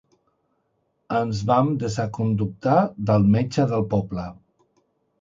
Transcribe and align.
Ens 1.17 1.43
vam 1.51 1.69
desaconductar 1.85 2.81
del 3.13 3.31
metge 3.39 3.71
del 3.77 3.89
poble. 3.97 4.31